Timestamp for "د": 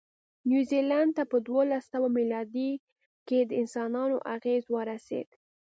3.49-3.51